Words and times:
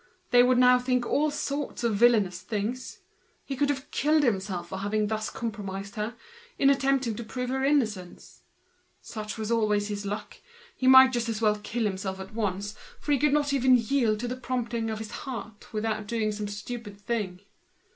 They 0.31 0.41
would 0.41 0.57
now 0.57 0.79
think 0.79 1.05
all 1.05 1.29
sorts 1.29 1.83
of 1.83 1.93
villainous 1.95 2.41
things: 2.41 3.01
he 3.45 3.55
could 3.55 3.69
have 3.69 3.91
killed 3.91 4.23
himself 4.23 4.69
for 4.69 4.79
having 4.79 5.05
thus 5.05 5.29
compromised 5.29 5.93
her, 5.93 6.15
in 6.57 6.71
attempting 6.71 7.13
to 7.17 7.23
prove 7.23 7.51
her 7.51 7.63
innocence. 7.63 8.41
This 9.15 9.37
was 9.37 9.51
always 9.51 9.89
his 9.89 10.03
luck, 10.03 10.37
he 10.75 10.87
might 10.87 11.13
just 11.13 11.29
as 11.29 11.39
well 11.39 11.55
kill 11.59 11.83
himself 11.83 12.19
at 12.19 12.33
once, 12.33 12.73
for 12.99 13.11
he 13.11 13.19
could 13.19 13.31
not 13.31 13.53
even 13.53 13.77
yield 13.77 14.19
to 14.21 14.27
the 14.27 14.35
promptings 14.35 14.89
of 14.89 14.97
his 14.97 15.11
heart 15.11 15.71
without 15.71 16.07
doing 16.07 16.31
some 16.31 16.47
stupid 16.47 16.99
thing. 16.99 17.41